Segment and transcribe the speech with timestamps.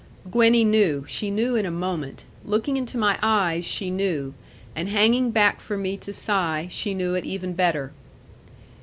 [0.31, 2.23] Gwenny knew; she knew in a moment.
[2.43, 4.33] Looking into my eyes, she knew;
[4.75, 7.91] and hanging back from me to sigh, she knew it even better.